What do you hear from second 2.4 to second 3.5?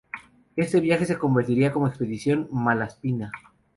Malaspina.